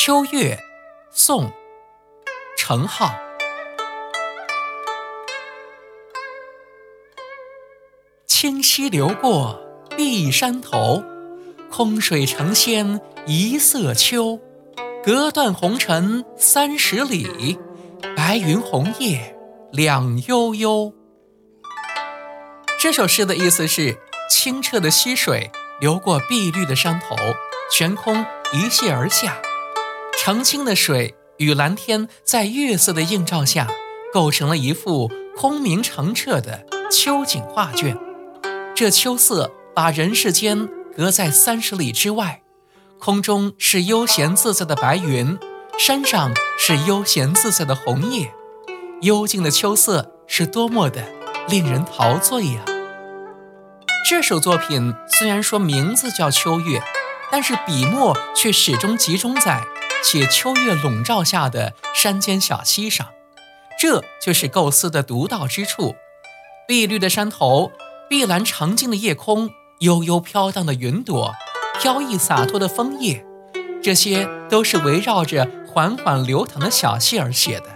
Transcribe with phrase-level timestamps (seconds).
[0.00, 0.56] 秋月，
[1.10, 1.46] 宋·
[2.56, 3.12] 程颢。
[8.28, 9.60] 清溪流过
[9.96, 11.02] 碧山头，
[11.68, 14.38] 空水成仙一色秋。
[15.02, 17.58] 隔断红尘三十里，
[18.16, 19.36] 白云红叶
[19.72, 20.94] 两悠悠。
[22.78, 23.98] 这首诗的意思是：
[24.30, 27.16] 清澈的溪水流过碧绿的山头，
[27.72, 29.42] 悬空一泻而下。
[30.28, 33.66] 澄清的水与蓝天在月色的映照下，
[34.12, 37.96] 构成了一幅空明澄澈的秋景画卷。
[38.76, 42.42] 这秋色把人世间隔在三十里之外，
[42.98, 45.38] 空中是悠闲自在的白云，
[45.78, 48.30] 山上是悠闲自在的红叶，
[49.00, 51.08] 幽静的秋色是多么的
[51.48, 52.66] 令人陶醉呀！
[54.06, 56.80] 这首作品虽然说名字叫《秋月》，
[57.32, 59.66] 但是笔墨却始终集中在。
[60.02, 63.08] 且秋月笼罩下的山间小溪上，
[63.78, 65.96] 这就是构思的独到之处。
[66.66, 67.72] 碧绿的山头，
[68.08, 71.34] 碧蓝长静的夜空，悠悠飘荡的云朵，
[71.80, 73.24] 飘逸洒脱的枫叶，
[73.82, 77.66] 这些都是围绕着缓缓流淌的小溪而写的，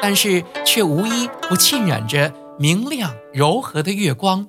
[0.00, 4.48] 但是却无一不浸染着明亮柔和的月光。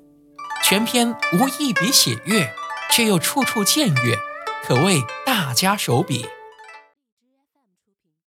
[0.64, 2.52] 全篇无一笔写月，
[2.92, 4.18] 却又处处见月，
[4.66, 6.26] 可谓大家手笔。